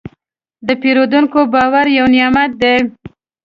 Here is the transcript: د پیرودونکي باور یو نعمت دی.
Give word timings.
د 0.67 0.69
پیرودونکي 0.81 1.41
باور 1.53 1.85
یو 1.97 2.07
نعمت 2.15 2.51
دی. 2.61 2.75